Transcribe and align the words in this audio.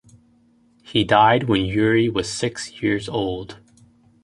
He 0.81 1.03
died 1.03 1.43
when 1.43 1.61
Urey 1.61 2.11
was 2.11 2.27
six 2.27 2.81
years 2.81 3.07
old. 3.07 3.59